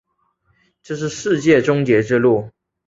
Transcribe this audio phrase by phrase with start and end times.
[0.81, 2.49] 这是世界终结之路。